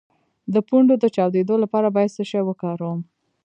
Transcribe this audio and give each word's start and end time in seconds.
د 0.53 0.55
پوندو 0.67 0.93
د 0.99 1.05
چاودیدو 1.15 1.55
لپاره 1.63 1.87
باید 1.95 2.13
څه 2.17 2.23
شی 2.29 2.41
وکاروم؟ 2.45 2.99